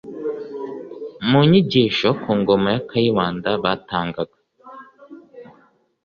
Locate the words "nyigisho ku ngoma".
1.49-2.67